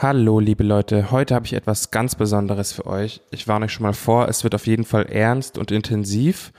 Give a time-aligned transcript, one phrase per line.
[0.00, 1.10] Hallo, liebe Leute.
[1.10, 3.20] Heute habe ich etwas ganz Besonderes für euch.
[3.32, 6.52] Ich warne euch schon mal vor, es wird auf jeden Fall ernst und intensiv.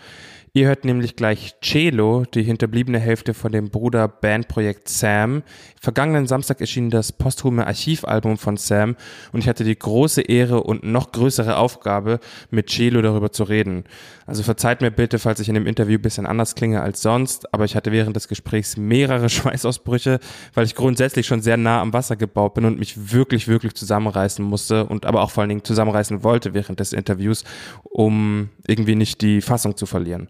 [0.51, 5.43] Ihr hört nämlich gleich Celo, die hinterbliebene Hälfte von dem Bruder-Bandprojekt Sam.
[5.79, 8.95] Vergangenen Samstag erschien das posthume Archivalbum von Sam
[9.31, 13.83] und ich hatte die große Ehre und noch größere Aufgabe, mit Celo darüber zu reden.
[14.25, 17.53] Also verzeiht mir bitte, falls ich in dem Interview ein bisschen anders klinge als sonst,
[17.53, 20.19] aber ich hatte während des Gesprächs mehrere Schweißausbrüche,
[20.55, 24.43] weil ich grundsätzlich schon sehr nah am Wasser gebaut bin und mich wirklich, wirklich zusammenreißen
[24.43, 27.43] musste und aber auch vor allen Dingen zusammenreißen wollte während des Interviews,
[27.83, 30.27] um irgendwie nicht die Fassung zu verlieren.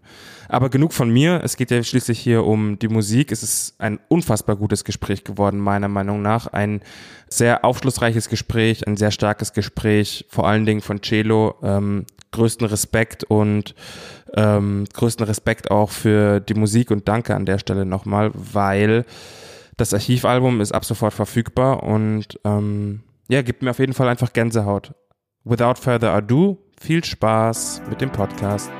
[0.48, 1.40] Aber genug von mir.
[1.44, 3.30] Es geht ja schließlich hier um die Musik.
[3.30, 6.48] Es ist ein unfassbar gutes Gespräch geworden, meiner Meinung nach.
[6.48, 6.80] Ein
[7.28, 11.54] sehr aufschlussreiches Gespräch, ein sehr starkes Gespräch, vor allen Dingen von Celo.
[11.62, 13.74] Ähm, größten Respekt und
[14.36, 19.04] ähm, größten Respekt auch für die Musik und danke an der Stelle nochmal, weil
[19.76, 24.32] das Archivalbum ist ab sofort verfügbar und ähm, ja, gibt mir auf jeden Fall einfach
[24.32, 24.92] Gänsehaut.
[25.44, 28.70] Without further ado, viel Spaß mit dem Podcast.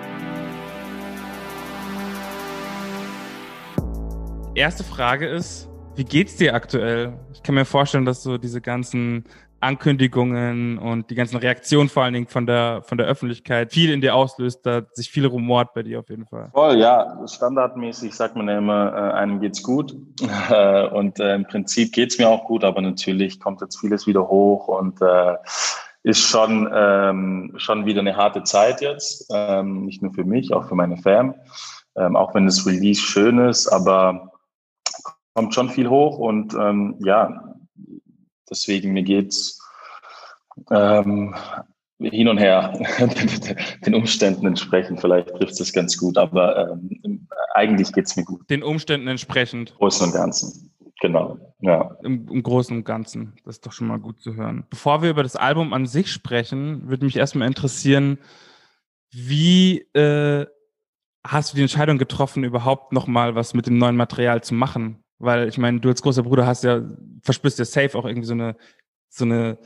[4.60, 7.12] Erste Frage ist, wie geht's dir aktuell?
[7.32, 9.24] Ich kann mir vorstellen, dass so diese ganzen
[9.60, 14.00] Ankündigungen und die ganzen Reaktionen vor allen Dingen von der, von der Öffentlichkeit viel in
[14.00, 16.50] dir auslöst, da sich viel rumort bei dir auf jeden Fall.
[16.52, 17.20] Voll, ja.
[17.26, 19.92] Standardmäßig sagt man ja immer, äh, einem geht's gut.
[20.92, 24.68] und äh, im Prinzip geht's mir auch gut, aber natürlich kommt jetzt vieles wieder hoch
[24.68, 25.36] und äh,
[26.02, 29.26] ist schon, ähm, schon wieder eine harte Zeit jetzt.
[29.30, 31.34] Ähm, nicht nur für mich, auch für meine Fam.
[31.96, 34.30] Ähm, auch wenn das Release schön ist, aber
[35.34, 37.54] kommt schon viel hoch und ähm, ja,
[38.48, 39.60] deswegen mir geht's
[40.70, 41.34] ähm,
[41.98, 42.72] hin und her
[43.86, 45.00] den Umständen entsprechend.
[45.00, 48.48] Vielleicht trifft es ganz gut, aber ähm, eigentlich geht's mir gut.
[48.48, 49.74] Den Umständen entsprechend.
[49.76, 50.70] Großen und Ganzen.
[51.00, 51.96] Genau, ja.
[52.02, 53.32] Im, Im, Großen und Ganzen.
[53.44, 54.66] Das ist doch schon mal gut zu hören.
[54.68, 58.18] Bevor wir über das Album an sich sprechen, würde mich erstmal interessieren,
[59.10, 60.46] wie äh,
[61.26, 64.99] hast du die Entscheidung getroffen, überhaupt nochmal was mit dem neuen Material zu machen?
[65.20, 66.82] Weil ich meine, du als großer Bruder hast ja,
[67.22, 68.56] verspürst ja safe auch irgendwie so eine,
[69.08, 69.58] so eine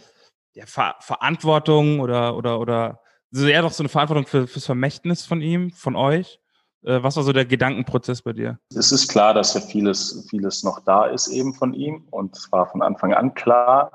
[0.52, 3.00] ja, Ver Verantwortung oder, oder, oder
[3.30, 6.40] so eher doch so eine Verantwortung für, fürs Vermächtnis von ihm, von euch.
[6.82, 8.58] Äh, was war so der Gedankenprozess bei dir?
[8.74, 12.50] Es ist klar, dass ja vieles, vieles noch da ist eben von ihm und es
[12.52, 13.90] war von Anfang an klar.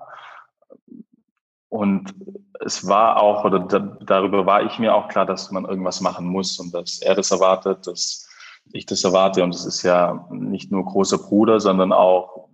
[1.69, 2.15] Und
[2.61, 6.25] es war auch, oder da, darüber war ich mir auch klar, dass man irgendwas machen
[6.25, 8.28] muss und dass er das erwartet, dass
[8.73, 9.43] ich das erwarte.
[9.43, 12.49] Und es ist ja nicht nur großer Bruder, sondern auch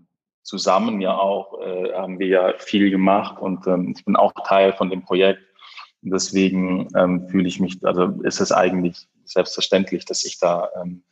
[0.45, 4.73] zusammen ja auch äh, haben wir ja viel gemacht und ähm, ich bin auch Teil
[4.73, 5.41] von dem Projekt.
[6.03, 11.03] Und deswegen ähm, fühle ich mich, also ist es eigentlich selbstverständlich, dass ich da ähm,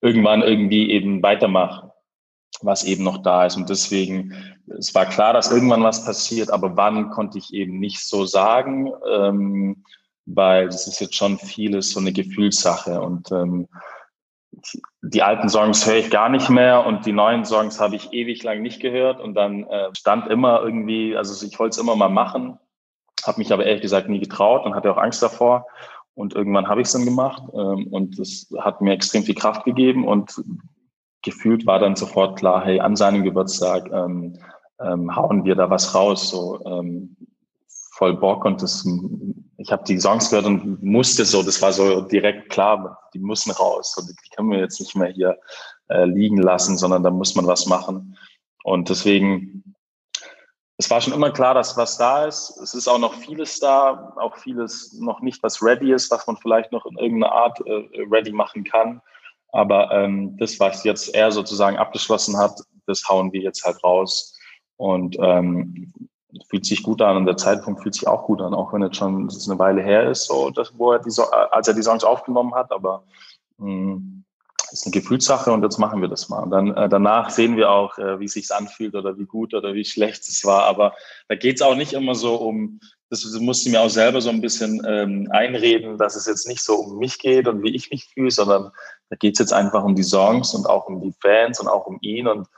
[0.00, 1.92] irgendwann irgendwie eben weitermache,
[2.60, 3.56] was eben noch da ist.
[3.56, 4.34] Und deswegen,
[4.78, 8.92] es war klar, dass irgendwann was passiert, aber wann konnte ich eben nicht so sagen,
[9.12, 9.84] ähm,
[10.26, 13.00] weil das ist jetzt schon vieles so eine Gefühlssache.
[13.00, 13.66] Und ähm,
[15.02, 18.42] die alten Songs höre ich gar nicht mehr und die neuen Songs habe ich ewig
[18.42, 22.08] lang nicht gehört und dann äh, stand immer irgendwie, also ich wollte es immer mal
[22.08, 22.58] machen,
[23.24, 25.66] habe mich aber ehrlich gesagt nie getraut und hatte auch Angst davor
[26.14, 29.64] und irgendwann habe ich es dann gemacht ähm, und das hat mir extrem viel Kraft
[29.64, 30.42] gegeben und
[31.22, 34.38] gefühlt war dann sofort klar, hey, an seinem Geburtstag ähm,
[34.80, 37.16] ähm, hauen wir da was raus, so ähm,
[37.68, 38.86] voll Bock und das,
[39.58, 43.52] ich habe die Songs gehört und musste so, das war so direkt klar, die müssen
[43.52, 45.38] raus und die können wir jetzt nicht mehr hier
[45.88, 48.18] äh, liegen lassen, sondern da muss man was machen.
[48.64, 49.74] Und deswegen,
[50.76, 52.58] es war schon immer klar, dass was da ist.
[52.62, 56.36] Es ist auch noch vieles da, auch vieles noch nicht, was ready ist, was man
[56.36, 59.00] vielleicht noch in irgendeiner Art äh, ready machen kann.
[59.52, 64.36] Aber ähm, das, was jetzt er sozusagen abgeschlossen hat, das hauen wir jetzt halt raus.
[64.76, 65.92] Und ähm,
[66.48, 68.96] fühlt sich gut an und der Zeitpunkt fühlt sich auch gut an, auch wenn jetzt
[68.96, 71.12] schon das eine Weile her ist, so dass, wo er die,
[71.50, 73.04] als er die Songs aufgenommen hat, aber
[73.58, 74.24] mh, hm,
[74.72, 76.42] ist eine Gefühlssache und jetzt machen wir das mal.
[76.42, 79.54] Und dann äh, danach sehen wir auch, äh, wie es sich anfühlt oder wie gut
[79.54, 80.64] oder wie schlecht es war.
[80.64, 80.94] Aber
[81.28, 84.40] da geht es auch nicht immer so um, das, musste mir auch selber so ein
[84.40, 88.06] bisschen ähm, einreden, dass es jetzt nicht so um mich geht und wie ich mich
[88.12, 88.70] fühle, sondern
[89.08, 91.86] da geht es jetzt einfach um die Songs und auch um die Fans und auch
[91.86, 92.26] um ihn.
[92.26, 92.48] Und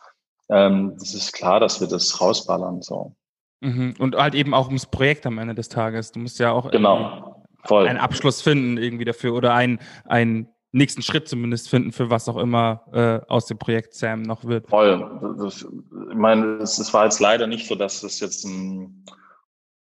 [0.48, 2.80] ähm, das ist klar, dass wir das rausballern.
[2.80, 3.14] So.
[3.60, 3.94] Mhm.
[3.98, 6.12] Und halt eben auch ums Projekt am Ende des Tages.
[6.12, 7.44] Du musst ja auch genau.
[7.64, 7.88] Voll.
[7.88, 12.36] einen Abschluss finden irgendwie dafür oder einen, einen nächsten Schritt zumindest finden, für was auch
[12.36, 14.68] immer äh, aus dem Projekt Sam noch wird.
[14.68, 15.36] Voll.
[15.38, 19.04] Das, ich meine, es, war jetzt leider nicht so, dass es jetzt ein,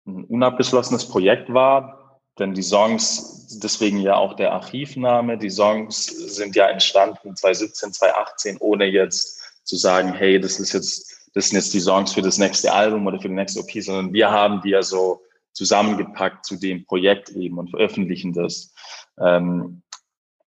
[0.06, 6.56] ein unabgeschlossenes Projekt war, denn die Songs, deswegen ja auch der Archivname, die Songs sind
[6.56, 11.72] ja entstanden 2017, 2018, ohne jetzt zu sagen, hey, das ist jetzt das sind jetzt
[11.74, 14.70] die Songs für das nächste Album oder für die nächste OP, sondern wir haben die
[14.70, 18.72] ja so zusammengepackt zu dem Projekt eben und veröffentlichen das.
[19.20, 19.82] Ähm,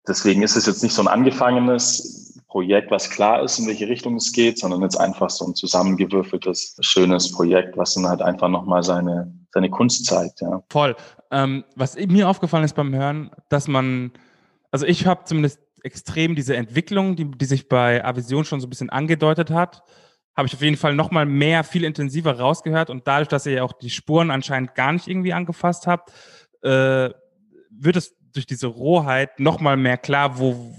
[0.07, 4.15] deswegen ist es jetzt nicht so ein angefangenes Projekt, was klar ist, in welche Richtung
[4.15, 8.83] es geht, sondern jetzt einfach so ein zusammengewürfeltes, schönes Projekt, was dann halt einfach nochmal
[8.83, 10.41] seine, seine Kunst zeigt.
[10.41, 10.61] Ja.
[10.69, 10.95] Voll.
[11.31, 14.11] Ähm, was mir aufgefallen ist beim Hören, dass man,
[14.69, 18.69] also ich habe zumindest extrem diese Entwicklung, die, die sich bei Avision schon so ein
[18.69, 19.83] bisschen angedeutet hat,
[20.35, 23.63] habe ich auf jeden Fall nochmal mehr, viel intensiver rausgehört und dadurch, dass ihr ja
[23.63, 26.11] auch die Spuren anscheinend gar nicht irgendwie angefasst habt,
[26.61, 27.09] äh,
[27.69, 30.73] wird es durch diese Rohheit nochmal mehr klar, wo,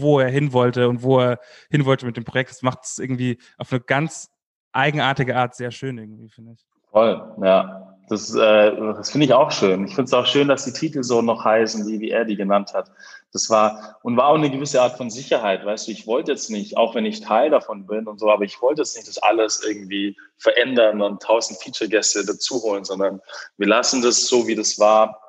[0.00, 1.40] wo er hin wollte und wo er
[1.70, 2.50] hin wollte mit dem Projekt.
[2.50, 4.30] Das macht es irgendwie auf eine ganz
[4.72, 6.66] eigenartige Art sehr schön irgendwie, finde ich.
[6.90, 7.85] Voll, ja.
[8.08, 9.84] Das, äh, das finde ich auch schön.
[9.84, 12.36] Ich finde es auch schön, dass die Titel so noch heißen, wie, wie er die
[12.36, 12.90] genannt hat.
[13.32, 15.92] Das war und war auch eine gewisse Art von Sicherheit, weißt du.
[15.92, 18.82] Ich wollte jetzt nicht, auch wenn ich Teil davon bin und so, aber ich wollte
[18.82, 23.20] jetzt nicht das alles irgendwie verändern und tausend Feature-Gäste dazuholen, sondern
[23.56, 25.20] wir lassen das so, wie das war.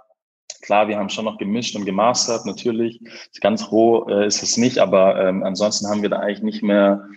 [0.62, 3.02] Klar, wir haben schon noch gemischt und gemastert, natürlich.
[3.42, 7.08] Ganz roh äh, ist es nicht, aber ähm, ansonsten haben wir da eigentlich nicht mehr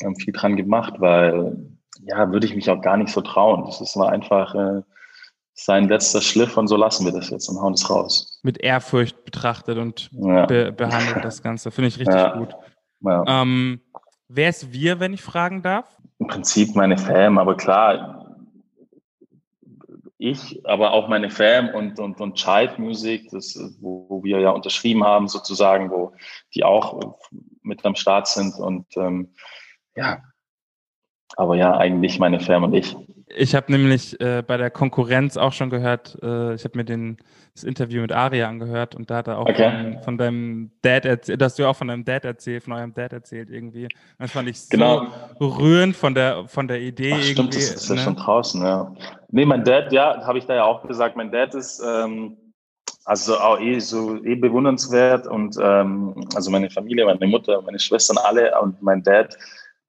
[0.00, 1.56] ähm, viel dran gemacht, weil
[2.02, 3.64] ja, würde ich mich auch gar nicht so trauen.
[3.64, 4.82] Das ist mal einfach äh,
[5.58, 8.38] sein letzter Schliff und so lassen wir das jetzt und hauen es raus.
[8.42, 10.46] Mit Ehrfurcht betrachtet und ja.
[10.46, 11.70] be behandelt das Ganze.
[11.70, 12.36] Finde ich richtig ja.
[12.36, 12.54] gut.
[13.00, 13.24] Ja.
[13.26, 13.80] Ähm,
[14.28, 15.86] wer ist wir, wenn ich fragen darf?
[16.18, 18.36] Im Prinzip meine Fam, aber klar,
[20.18, 24.50] ich, aber auch meine Fam und, und, und Child Music, das, wo, wo wir ja
[24.50, 26.12] unterschrieben haben sozusagen, wo
[26.54, 27.18] die auch
[27.62, 29.34] mit am Start sind und ähm,
[29.94, 30.22] ja,
[31.36, 32.96] aber ja, eigentlich meine Fam und ich.
[33.28, 37.16] Ich habe nämlich äh, bei der Konkurrenz auch schon gehört, äh, ich habe mir den,
[37.54, 39.94] das Interview mit Aria angehört und da hat er auch okay.
[39.94, 43.12] von, von, deinem Dad erzählt, dass du auch von deinem Dad erzählt, von eurem Dad
[43.12, 43.88] erzählt irgendwie.
[44.18, 45.08] Das fand ich genau.
[45.40, 47.32] so rührend von der, von der Idee Ach, irgendwie.
[47.32, 47.96] Stimmt, das ist ne?
[47.96, 48.94] ja schon draußen, ja.
[49.30, 52.36] Nee, mein Dad, ja, habe ich da ja auch gesagt, mein Dad ist ähm,
[53.06, 58.18] also auch eh so eh bewundernswert und ähm, also meine Familie, meine Mutter, meine Schwestern
[58.18, 59.36] alle und mein Dad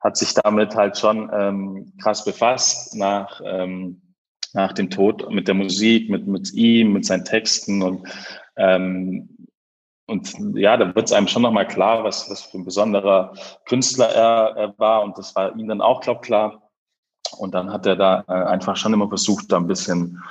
[0.07, 4.01] hat sich damit halt schon ähm, krass befasst nach, ähm,
[4.54, 8.07] nach dem Tod mit der Musik, mit, mit ihm, mit seinen Texten und
[8.56, 9.30] ähm,
[10.09, 13.33] und ja, da wird es einem schon nochmal klar, was, was für ein besonderer
[13.65, 15.04] Künstler er, er war.
[15.04, 16.71] Und das war ihm dann auch, glaub klar.
[17.38, 20.24] Und dann hat er da äh, einfach schon immer versucht, da ein bisschen,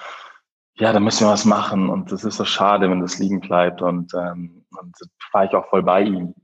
[0.78, 1.90] ja, da müssen wir was machen.
[1.90, 3.82] Und das ist so schade, wenn das liegen bleibt.
[3.82, 4.96] Und, ähm, und
[5.32, 6.34] war ich auch voll bei ihm.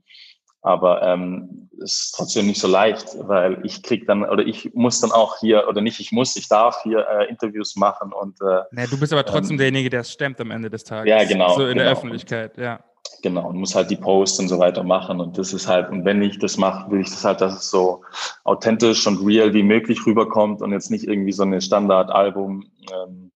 [0.63, 5.11] Aber ähm, ist trotzdem nicht so leicht, weil ich krieg dann oder ich muss dann
[5.11, 8.87] auch hier oder nicht, ich muss, ich darf hier äh, Interviews machen und äh, ja,
[8.89, 11.09] du bist aber trotzdem ähm, derjenige, der es stemmt am Ende des Tages.
[11.09, 11.55] Ja, genau.
[11.55, 11.83] So in genau.
[11.83, 12.79] der Öffentlichkeit, ja.
[13.21, 15.19] Genau, und muss halt die Posts und so weiter machen.
[15.19, 17.69] Und das ist halt, und wenn ich das mache, will ich das halt, dass es
[17.69, 18.01] so
[18.43, 23.31] authentisch und real wie möglich rüberkommt und jetzt nicht irgendwie so eine Standard-Album ähm,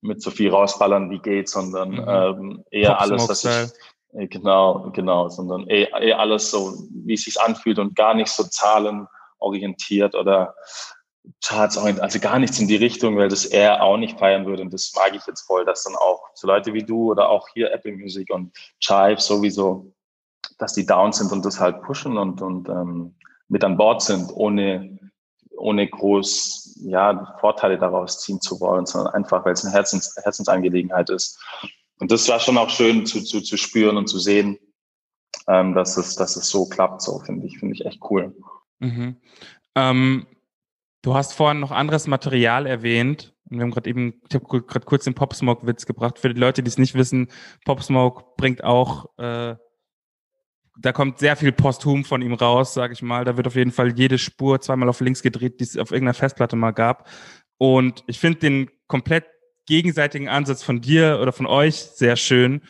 [0.00, 2.04] mit so viel rausballern wie geht, sondern mhm.
[2.08, 3.72] ähm, eher alles, dass ich
[4.12, 8.44] genau, genau, sondern eh, eh alles so, wie es sich anfühlt und gar nicht so
[8.44, 10.54] zahlenorientiert oder
[11.42, 14.62] chartsorientiert, also gar nichts in die Richtung, weil das er auch nicht feiern würde.
[14.62, 17.48] Und das mag ich jetzt voll, dass dann auch so Leute wie du oder auch
[17.48, 19.92] hier Apple Music und Chive sowieso,
[20.58, 23.14] dass die down sind und das halt pushen und, und ähm,
[23.48, 24.98] mit an Bord sind, ohne,
[25.56, 31.10] ohne groß ja, Vorteile daraus ziehen zu wollen, sondern einfach, weil es eine Herzens, Herzensangelegenheit
[31.10, 31.40] ist.
[32.02, 34.58] Und das war schon auch schön zu, zu, zu spüren und zu sehen,
[35.46, 38.34] ähm, dass, es, dass es so klappt, so finde ich, finde ich echt cool.
[38.80, 39.18] Mhm.
[39.76, 40.26] Ähm,
[41.02, 43.36] du hast vorhin noch anderes Material erwähnt.
[43.48, 46.18] Wir haben gerade eben, ich habe gerade kurz den Popsmoke-Witz gebracht.
[46.18, 47.28] Für die Leute, die es nicht wissen,
[47.64, 49.54] Popsmoke bringt auch, äh,
[50.80, 53.24] da kommt sehr viel posthum von ihm raus, sage ich mal.
[53.24, 56.14] Da wird auf jeden Fall jede Spur zweimal auf links gedreht, die es auf irgendeiner
[56.14, 57.08] Festplatte mal gab.
[57.58, 59.26] Und ich finde den komplett
[59.66, 62.62] gegenseitigen Ansatz von dir oder von euch sehr schön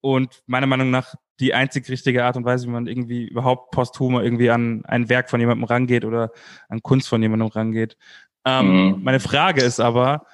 [0.00, 4.20] und meiner Meinung nach die einzig richtige Art und Weise, wie man irgendwie überhaupt posthum
[4.20, 6.32] irgendwie an ein Werk von jemandem rangeht oder
[6.68, 7.96] an Kunst von jemandem rangeht.
[8.44, 9.02] Ähm, mhm.
[9.02, 10.26] Meine Frage ist aber,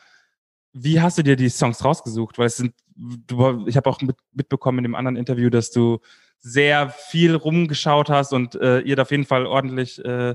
[0.72, 2.38] wie hast du dir die Songs rausgesucht?
[2.38, 6.00] Weil es sind, du, ich habe auch mit, mitbekommen in dem anderen Interview, dass du
[6.38, 10.34] sehr viel rumgeschaut hast und äh, ihr da auf jeden Fall ordentlich äh,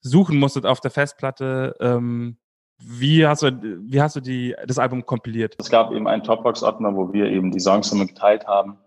[0.00, 1.76] suchen musstet auf der Festplatte.
[1.80, 2.38] Ähm,
[2.78, 3.52] wie hast du,
[3.82, 5.54] wie hast du die, das Album kompiliert?
[5.58, 8.78] Es gab eben einen Topbox-Ordner, wo wir eben die Songs immer geteilt haben.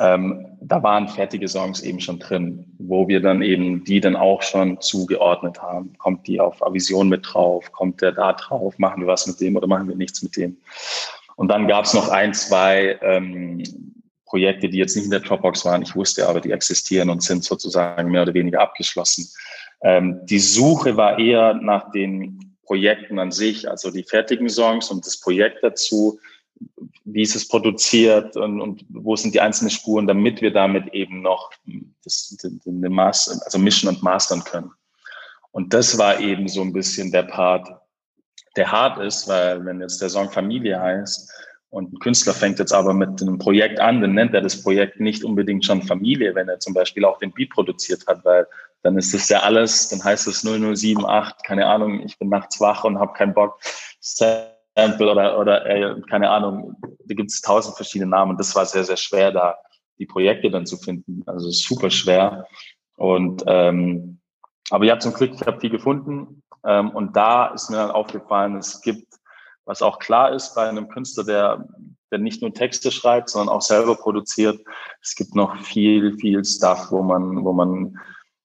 [0.00, 4.42] Ähm, da waren fertige Songs eben schon drin, wo wir dann eben die dann auch
[4.42, 5.96] schon zugeordnet haben.
[5.98, 7.70] Kommt die auf Avision mit drauf?
[7.70, 8.76] Kommt der da drauf?
[8.78, 10.56] Machen wir was mit dem oder machen wir nichts mit dem?
[11.36, 13.62] Und dann gab es noch ein, zwei ähm,
[14.26, 15.82] Projekte, die jetzt nicht in der Dropbox waren.
[15.82, 19.28] Ich wusste aber, die existieren und sind sozusagen mehr oder weniger abgeschlossen
[19.82, 25.06] Ähm, die Suche war eher nach den Projekten an sich, also die fertigen Songs und
[25.06, 26.18] das Projekt dazu,
[27.04, 31.22] wie ist es produziert und, und wo sind die einzelnen Spuren, damit wir damit eben
[31.22, 31.50] noch
[32.04, 34.70] das, den, den Master, also mischen und mastern können.
[35.52, 37.68] Und das war eben so ein bisschen der Part,
[38.56, 41.30] der hart ist, weil wenn jetzt der Song Familie heißt
[41.70, 45.00] und ein Künstler fängt jetzt aber mit einem Projekt an, dann nennt er das Projekt
[45.00, 48.46] nicht unbedingt schon Familie, wenn er zum Beispiel auch den Beat produziert hat, weil
[48.84, 52.84] dann ist das ja alles, dann heißt es 0078, keine Ahnung, ich bin nachts wach
[52.84, 53.58] und habe keinen Bock,
[54.00, 58.36] Sample oder, oder äh, keine Ahnung, da gibt es tausend verschiedene Namen.
[58.36, 59.56] Das war sehr, sehr schwer, da
[59.98, 61.22] die Projekte dann zu finden.
[61.26, 62.46] Also super schwer.
[62.96, 64.20] Und ähm,
[64.70, 66.42] aber ja, zum Glück, ich habe viel gefunden.
[66.66, 69.06] Ähm, und da ist mir dann aufgefallen, es gibt,
[69.64, 71.68] was auch klar ist bei einem Künstler, der,
[72.10, 74.60] der nicht nur Texte schreibt, sondern auch selber produziert.
[75.00, 77.98] Es gibt noch viel, viel Stuff, wo man, wo man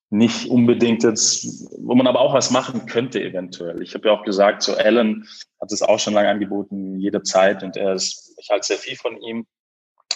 [0.10, 3.82] nicht unbedingt jetzt, wo man aber auch was machen könnte eventuell.
[3.82, 5.28] Ich habe ja auch gesagt, so Alan
[5.62, 9.22] hat es auch schon lange angeboten, jederzeit und er ist, ich halte sehr viel von
[9.22, 9.46] ihm,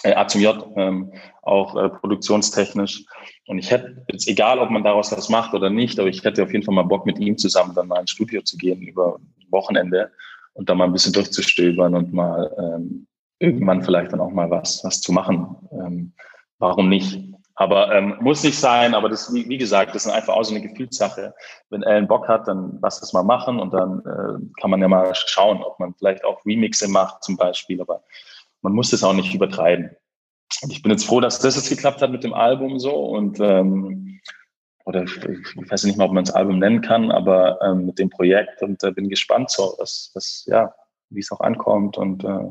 [0.02, 3.04] äh, A zum J, ähm, auch äh, produktionstechnisch.
[3.46, 6.42] Und ich hätte jetzt, egal ob man daraus was macht oder nicht, aber ich hätte
[6.42, 9.18] auf jeden Fall mal Bock mit ihm zusammen dann mal ins Studio zu gehen über
[9.50, 10.10] Wochenende
[10.54, 13.06] und da mal ein bisschen durchzustöbern und mal ähm,
[13.38, 15.56] irgendwann vielleicht dann auch mal was, was zu machen.
[15.72, 16.12] Ähm,
[16.58, 17.33] warum nicht?
[17.56, 20.54] Aber ähm, muss nicht sein, aber das, wie, wie gesagt, das ist einfach auch so
[20.54, 21.34] eine Gefühlssache.
[21.70, 24.88] Wenn Alan Bock hat, dann lass das mal machen und dann äh, kann man ja
[24.88, 28.02] mal schauen, ob man vielleicht auch Remixe macht zum Beispiel, aber
[28.62, 29.90] man muss das auch nicht übertreiben.
[30.62, 33.38] Und ich bin jetzt froh, dass das jetzt geklappt hat mit dem Album so und
[33.38, 34.20] ähm,
[34.84, 37.98] oder ich, ich weiß nicht mal, ob man das Album nennen kann, aber ähm, mit
[37.98, 40.74] dem Projekt und äh, bin gespannt, so was, was ja,
[41.10, 42.50] wie es auch ankommt und äh,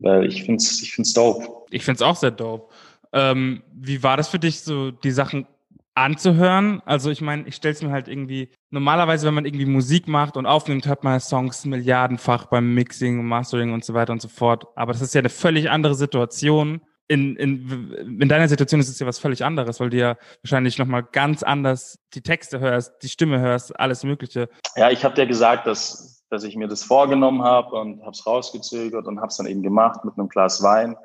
[0.00, 1.48] weil ich finde es ich find's dope.
[1.70, 2.72] Ich finde es auch sehr dope.
[3.12, 5.46] Ähm, wie war das für dich, so die Sachen
[5.94, 6.82] anzuhören?
[6.84, 10.36] Also ich meine, ich stelle es mir halt irgendwie, normalerweise, wenn man irgendwie Musik macht
[10.36, 14.66] und aufnimmt, hört man Songs milliardenfach beim Mixing Mastering und so weiter und so fort.
[14.76, 16.80] Aber das ist ja eine völlig andere Situation.
[17.10, 20.78] In, in, in deiner Situation ist es ja was völlig anderes, weil du ja wahrscheinlich
[20.78, 24.50] nochmal ganz anders die Texte hörst, die Stimme hörst, alles Mögliche.
[24.76, 28.26] Ja, ich habe dir gesagt, dass, dass ich mir das vorgenommen habe und habe es
[28.26, 30.96] rausgezögert und habe es dann eben gemacht mit einem Glas Wein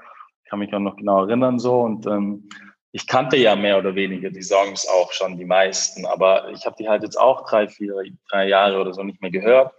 [0.54, 2.48] kann mich auch noch genau erinnern so und ähm,
[2.92, 6.76] ich kannte ja mehr oder weniger die Songs auch schon, die meisten, aber ich habe
[6.78, 7.96] die halt jetzt auch drei, vier,
[8.30, 9.74] drei Jahre oder so nicht mehr gehört.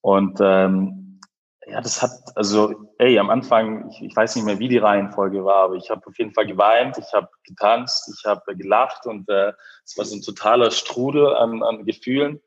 [0.00, 1.20] Und ähm,
[1.66, 5.44] ja, das hat, also, ey, am Anfang, ich, ich weiß nicht mehr, wie die Reihenfolge
[5.44, 9.28] war, aber ich habe auf jeden Fall geweint, ich habe getanzt, ich habe gelacht und
[9.28, 9.52] äh,
[9.84, 12.40] es war so ein totaler Strudel an, an Gefühlen.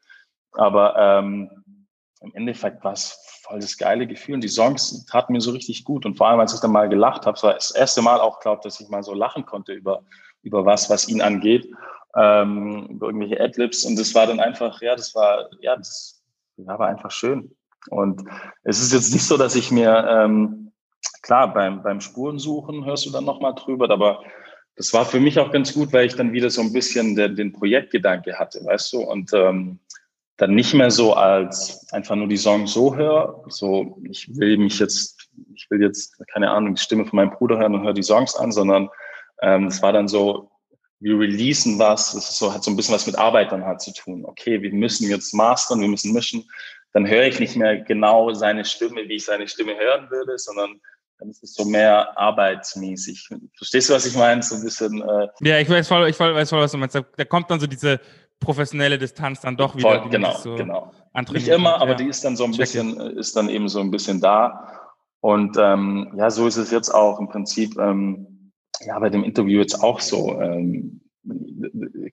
[0.54, 1.64] Aber ähm,
[2.22, 4.36] im Endeffekt war es voll das geile Gefühl.
[4.36, 6.06] Und die Songs taten mir so richtig gut.
[6.06, 8.62] Und vor allem, als ich dann mal gelacht habe, war das erste Mal auch, glaube
[8.64, 10.04] dass ich mal so lachen konnte über,
[10.44, 11.68] über was, was ihn angeht,
[12.16, 13.84] ähm, über irgendwelche Adlibs.
[13.86, 16.24] Und das war dann einfach, ja, das war, ja, das,
[16.58, 17.56] das war einfach schön.
[17.90, 18.24] Und
[18.64, 20.72] es ist jetzt nicht so, dass ich mir, ähm,
[21.24, 24.24] klar, beim, beim Spurensuchen hörst du dann nochmal drüber, aber
[24.76, 27.36] das war für mich auch ganz gut, weil ich dann wieder so ein bisschen den,
[27.36, 29.02] den Projektgedanke hatte, weißt du?
[29.02, 29.80] Und ähm,
[30.42, 33.44] dann nicht mehr so als einfach nur die Songs so höre.
[33.50, 37.60] So, ich will mich jetzt, ich will jetzt, keine Ahnung, die Stimme von meinem Bruder
[37.60, 38.90] hören und höre die Songs an, sondern
[39.44, 40.50] ähm, es war dann so,
[41.00, 43.82] wir releasen was, das ist so, hat so ein bisschen was mit Arbeit dann halt
[43.82, 44.26] zu tun.
[44.26, 46.50] Okay, wir müssen jetzt mastern, wir müssen mischen.
[46.94, 50.82] Dann höre ich nicht mehr genau seine Stimme, wie ich seine Stimme hören würde, sondern
[51.20, 53.30] dann ist es so mehr arbeitsmäßig.
[53.56, 54.42] Verstehst du, was ich meine?
[54.42, 55.08] So ein bisschen.
[55.08, 56.96] Äh ja, ich weiß voll, ich weiß voll, was du meinst.
[56.96, 58.00] Da kommt dann so diese
[58.42, 60.02] professionelle Distanz dann doch wieder.
[60.02, 60.92] Voll, genau, so genau.
[61.32, 61.96] Nicht immer, aber ja.
[61.96, 64.82] die ist dann so ein bisschen, ist dann eben so ein bisschen da.
[65.22, 69.60] Und ähm, ja, so ist es jetzt auch im Prinzip, ähm, ja, bei dem Interview
[69.60, 70.42] jetzt auch so.
[70.42, 71.02] Ähm,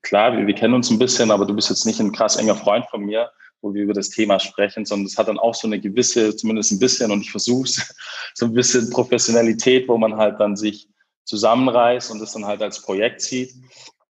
[0.02, 2.54] klar, wir, wir kennen uns ein bisschen, aber du bist jetzt nicht ein krass enger
[2.54, 3.30] Freund von mir,
[3.62, 6.72] wo wir über das Thema sprechen, sondern es hat dann auch so eine gewisse, zumindest
[6.72, 7.94] ein bisschen, und ich versuche es,
[8.34, 10.88] so ein bisschen Professionalität, wo man halt dann sich
[11.24, 13.54] zusammenreißt und das dann halt als Projekt sieht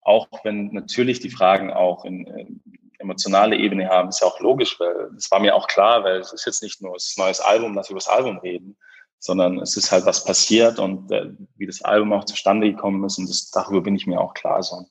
[0.08, 2.60] auch wenn natürlich die Fragen auch in, in
[2.98, 6.32] emotionale Ebene haben, ist ja auch logisch, weil das war mir auch klar, weil es
[6.32, 8.76] ist jetzt nicht nur das neues Album, dass wir über das Album reden,
[9.18, 13.18] sondern es ist halt was passiert und äh, wie das Album auch zustande gekommen ist
[13.18, 14.62] und das, darüber bin ich mir auch klar.
[14.62, 14.86] So.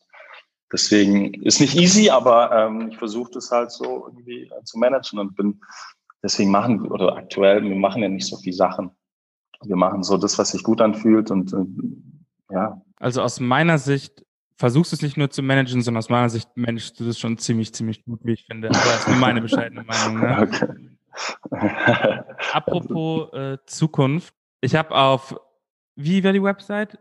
[0.71, 5.17] Deswegen ist nicht easy, aber ähm, ich versuche das halt so irgendwie äh, zu managen
[5.19, 5.59] und bin
[6.21, 8.91] deswegen machen oder aktuell wir machen ja nicht so viel Sachen.
[9.63, 12.81] Wir machen so das, was sich gut anfühlt und äh, ja.
[12.99, 14.26] Also aus meiner Sicht
[14.57, 17.73] versuchst es nicht nur zu managen, sondern aus meiner Sicht managst du das schon ziemlich,
[17.73, 18.69] ziemlich gut, wie ich finde.
[18.69, 20.19] Aber das ist nur meine bescheidene Meinung.
[20.19, 20.87] Ne?
[21.49, 22.19] Okay.
[22.53, 24.35] Apropos äh, Zukunft.
[24.61, 25.35] Ich habe auf,
[25.95, 26.99] wie war die Website?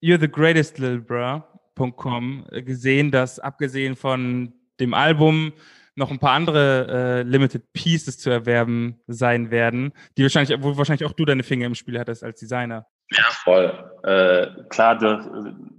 [0.00, 5.52] You're the greatest little bro.com gesehen, dass abgesehen von dem Album
[5.94, 11.04] noch ein paar andere äh, Limited Pieces zu erwerben sein werden, die wahrscheinlich, wo wahrscheinlich
[11.04, 12.86] auch du deine Finger im Spiel hattest als Designer.
[13.16, 13.72] Ja, voll.
[14.04, 14.98] Äh, klar,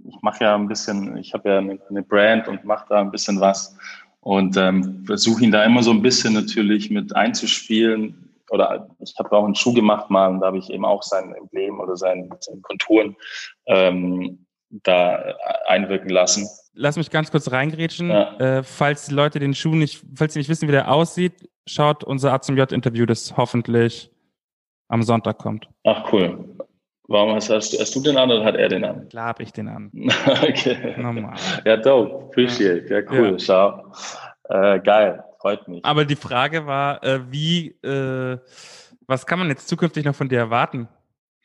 [0.08, 3.40] ich mache ja ein bisschen, ich habe ja eine, Brand und mache da ein bisschen
[3.40, 3.76] was
[4.20, 8.20] und ähm, versuche ihn da immer so ein bisschen natürlich mit einzuspielen.
[8.50, 11.34] Oder ich habe auch einen Schuh gemacht mal und da habe ich eben auch sein
[11.34, 13.16] Emblem oder seine, seine Konturen
[13.66, 15.34] ähm, da
[15.66, 18.10] einwirken lassen lass mich ganz kurz reingrätschen.
[18.10, 18.36] Ja.
[18.38, 22.04] Äh, falls die Leute den Schuh nicht, falls sie nicht wissen, wie der aussieht, schaut
[22.04, 24.10] unser A zum J-Interview, das hoffentlich
[24.88, 25.68] am Sonntag kommt.
[25.84, 26.53] Ach cool.
[27.06, 29.08] Warum hast, hast, hast, du den an oder hat er den an?
[29.10, 29.90] Klar habe ich den an.
[30.42, 30.94] okay.
[30.96, 31.34] Normal.
[31.64, 32.26] Ja, dope.
[32.26, 32.86] Appreciate.
[32.88, 33.32] Ja, cool.
[33.32, 33.38] Ja.
[33.38, 33.92] Schau.
[34.48, 35.22] Äh, geil.
[35.38, 35.84] Freut mich.
[35.84, 38.38] Aber die Frage war, äh, wie, äh,
[39.06, 40.88] was kann man jetzt zukünftig noch von dir erwarten?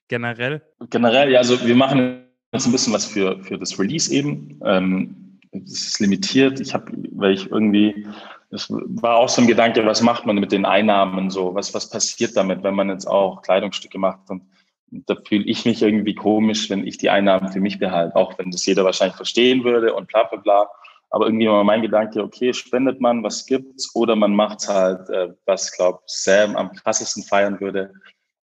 [0.08, 0.62] Generell?
[0.90, 2.24] Generell, ja, also wir machen
[2.54, 4.60] jetzt ein bisschen was für, für das Release eben.
[4.64, 6.62] Ähm, es ist limitiert.
[6.62, 8.08] Ich habe, weil ich irgendwie,
[8.52, 11.54] es war auch so ein Gedanke, was macht man mit den Einnahmen so?
[11.54, 14.30] Was, was passiert damit, wenn man jetzt auch Kleidungsstücke macht?
[14.30, 14.44] Und
[14.92, 18.52] da fühle ich mich irgendwie komisch, wenn ich die Einnahmen für mich behalte, auch wenn
[18.52, 20.68] das jeder wahrscheinlich verstehen würde und bla bla bla.
[21.12, 25.30] Aber irgendwie war mein Gedanke, okay, spendet man, was gibt's, oder man macht's halt, äh,
[25.46, 27.94] was, glaube Sam am krassesten feiern würde,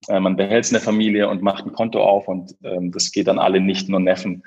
[0.09, 3.13] äh, man behält es in der Familie und macht ein Konto auf und ähm, das
[3.13, 4.43] geht an alle Nichten und Neffen,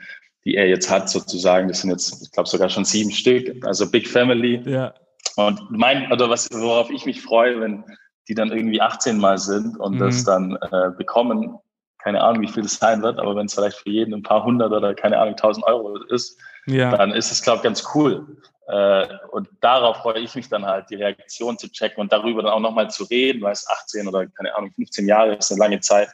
[0.46, 1.68] die er jetzt hat, sozusagen.
[1.68, 4.62] Das sind jetzt, ich glaube, sogar schon sieben Stück, also Big Family.
[4.66, 4.94] Ja.
[5.36, 7.84] Und mein, oder was, worauf ich mich freue, wenn
[8.28, 10.00] die dann irgendwie 18 Mal sind und mhm.
[10.00, 11.58] das dann äh, bekommen,
[12.08, 14.42] keine Ahnung, wie viel das sein wird, aber wenn es vielleicht für jeden ein paar
[14.42, 16.96] hundert oder keine Ahnung, tausend Euro ist, ja.
[16.96, 18.26] dann ist es, glaube ich, ganz cool.
[18.70, 22.54] Äh, und darauf freue ich mich dann halt, die Reaktion zu checken und darüber dann
[22.54, 25.82] auch nochmal zu reden, weil es 18 oder keine Ahnung, 15 Jahre ist eine lange
[25.82, 26.08] Zeit,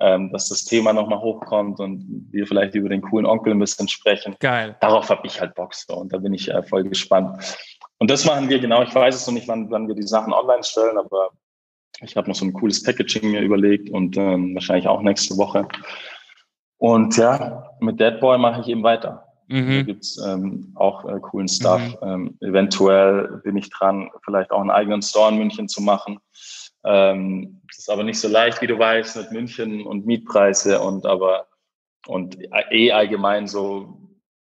[0.00, 3.86] ähm, dass das Thema nochmal hochkommt und wir vielleicht über den coolen Onkel ein bisschen
[3.86, 4.34] sprechen.
[4.40, 4.74] Geil.
[4.80, 7.56] Darauf habe ich halt Bock so und da bin ich äh, voll gespannt.
[7.98, 8.82] Und das machen wir genau.
[8.82, 11.30] Ich weiß es noch nicht, wann, wann wir die Sachen online stellen, aber
[12.00, 15.68] ich habe noch so ein cooles Packaging mir überlegt und ähm, wahrscheinlich auch nächste Woche.
[16.78, 19.26] Und ja, mit Dead Boy mache ich eben weiter.
[19.48, 19.76] Mhm.
[19.76, 21.80] Da gibt's ähm, auch äh, coolen Stuff.
[22.02, 22.08] Mhm.
[22.08, 26.18] Ähm, eventuell bin ich dran, vielleicht auch einen eigenen Store in München zu machen.
[26.84, 31.06] Ähm, das ist aber nicht so leicht, wie du weißt, mit München und Mietpreise und
[31.06, 31.46] aber
[32.08, 32.36] und
[32.70, 34.01] eh allgemein so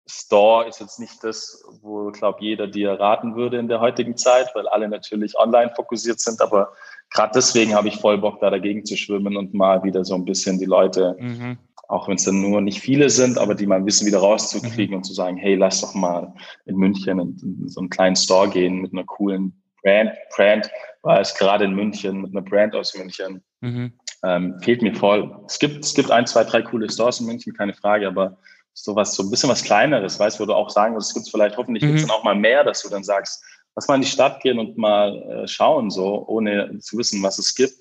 [0.07, 4.51] Store ist jetzt nicht das, wo, glaube jeder dir raten würde in der heutigen Zeit,
[4.53, 6.41] weil alle natürlich online fokussiert sind.
[6.41, 6.73] Aber
[7.09, 10.25] gerade deswegen habe ich voll Bock, da dagegen zu schwimmen und mal wieder so ein
[10.25, 13.75] bisschen die Leute mhm auch wenn es dann nur nicht viele sind, aber die mal
[13.75, 14.97] ein bisschen wieder rauszukriegen mhm.
[14.97, 16.33] und zu sagen, hey, lass doch mal
[16.65, 20.11] in München in, in, so einen kleinen Store gehen mit einer coolen Brand.
[20.35, 20.69] Brand
[21.03, 23.43] war es gerade in München mit einer Brand aus München.
[23.61, 23.93] Mhm.
[24.23, 25.39] Ähm, fehlt mir voll.
[25.47, 28.37] Es gibt, es gibt ein, zwei, drei coole Stores in München, keine Frage, aber
[28.75, 31.29] sowas, so ein bisschen was Kleineres, weißt du, wo du auch sagen würdest, es gibt
[31.29, 31.87] vielleicht, hoffentlich mhm.
[31.87, 33.43] gibt es dann auch mal mehr, dass du dann sagst,
[33.75, 37.39] lass mal in die Stadt gehen und mal äh, schauen, so, ohne zu wissen, was
[37.39, 37.73] es gibt,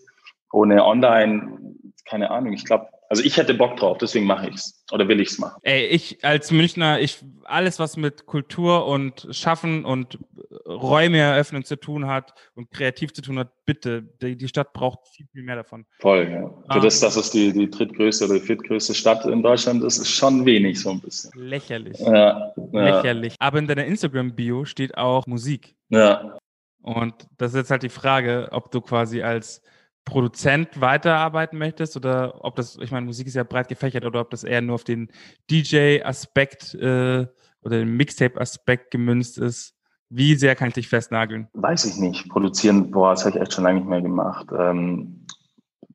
[0.52, 1.58] ohne online,
[2.04, 2.52] keine Ahnung.
[2.52, 5.38] Ich glaube, also ich hätte Bock drauf, deswegen mache ich es oder will ich es
[5.38, 5.60] machen.
[5.62, 10.18] Ey, ich als Münchner, ich alles, was mit Kultur und Schaffen und
[10.66, 15.08] Räume eröffnen zu tun hat und kreativ zu tun hat, bitte, die, die Stadt braucht
[15.08, 15.84] viel, viel mehr davon.
[16.00, 16.48] Voll, ja.
[16.48, 16.80] Für ah.
[16.80, 20.44] das, dass es die, die drittgrößte oder die viertgrößte Stadt in Deutschland ist, ist schon
[20.46, 21.30] wenig so ein bisschen.
[21.34, 21.98] Lächerlich.
[21.98, 22.84] Ja, ja.
[22.84, 23.34] Lächerlich.
[23.38, 25.76] Aber in deiner Instagram-Bio steht auch Musik.
[25.90, 26.38] Ja.
[26.82, 29.62] Und das ist jetzt halt die Frage, ob du quasi als
[30.04, 34.30] Produzent weiterarbeiten möchtest oder ob das, ich meine, Musik ist ja breit gefächert oder ob
[34.30, 35.08] das eher nur auf den
[35.50, 37.26] DJ-Aspekt äh,
[37.62, 39.74] oder den Mixtape-Aspekt gemünzt ist.
[40.10, 41.48] Wie sehr kann ich dich festnageln?
[41.54, 42.28] Weiß ich nicht.
[42.28, 44.46] Produzieren, boah, das habe ich echt schon lange nicht mehr gemacht.
[44.56, 45.26] Ähm,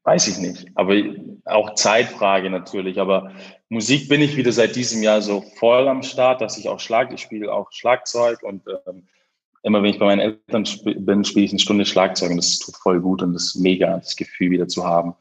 [0.03, 0.67] weiß ich nicht.
[0.75, 0.95] Aber
[1.45, 2.99] auch Zeitfrage natürlich.
[2.99, 3.31] Aber
[3.69, 7.13] Musik bin ich wieder seit diesem Jahr so voll am Start, dass ich auch Schlag,
[7.13, 9.07] ich spiele auch Schlagzeug und ähm,
[9.63, 12.75] immer wenn ich bei meinen Eltern bin, spiele ich eine Stunde Schlagzeug und das tut
[12.75, 15.13] voll gut und das ist mega, das Gefühl wieder zu haben.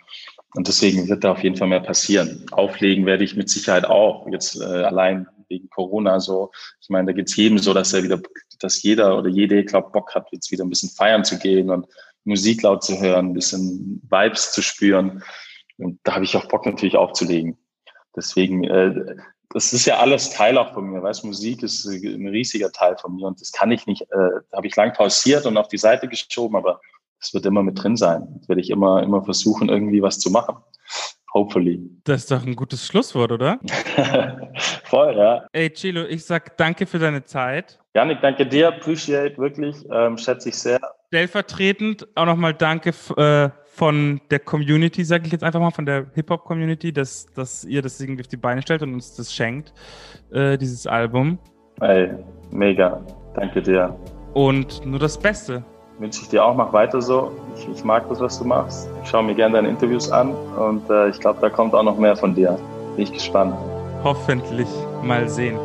[0.54, 2.46] Und deswegen wird da auf jeden Fall mehr passieren.
[2.52, 4.26] Auflegen werde ich mit Sicherheit auch.
[4.30, 6.50] Jetzt äh, allein wegen Corona so.
[6.80, 8.20] Ich meine, da geht's jedem so, dass er wieder,
[8.60, 11.86] dass jeder oder jede, glaube Bock hat, jetzt wieder ein bisschen feiern zu gehen und
[12.24, 15.22] Musik laut zu hören, ein bisschen Vibes zu spüren.
[15.78, 17.56] Und da habe ich auch Bock natürlich aufzulegen.
[18.16, 19.16] Deswegen äh,
[19.50, 21.02] das ist ja alles Teil auch von mir.
[21.02, 24.66] Weißt, Musik ist ein riesiger Teil von mir und das kann ich nicht, äh, habe
[24.66, 26.80] ich lang pausiert und auf die Seite geschoben, aber
[27.20, 28.26] es wird immer mit drin sein.
[28.38, 30.56] Das werde ich immer, immer versuchen, irgendwie was zu machen.
[31.34, 31.80] Hopefully.
[32.04, 33.58] Das ist doch ein gutes Schlusswort, oder?
[34.84, 35.46] Voll, ja.
[35.52, 37.78] Ey, Chilo, ich sag danke für deine Zeit.
[37.94, 38.68] Janik, danke dir.
[38.68, 39.76] Appreciate wirklich.
[39.92, 40.80] Ähm, schätze ich sehr.
[41.08, 46.06] Stellvertretend auch nochmal danke äh, von der Community, sage ich jetzt einfach mal, von der
[46.14, 49.72] Hip-Hop-Community, dass, dass ihr das irgendwie auf die Beine stellt und uns das schenkt,
[50.32, 51.38] äh, dieses Album.
[51.80, 52.10] Ey,
[52.50, 53.00] mega.
[53.34, 53.94] Danke dir.
[54.34, 55.62] und nur das Beste.
[56.00, 57.30] Wünsche ich dir auch, mach weiter so.
[57.56, 58.88] Ich, ich mag das, was du machst.
[59.02, 61.98] Ich schaue mir gerne deine Interviews an und äh, ich glaube, da kommt auch noch
[61.98, 62.58] mehr von dir.
[62.96, 63.54] Bin ich gespannt.
[64.02, 64.68] Hoffentlich
[65.02, 65.56] mal sehen.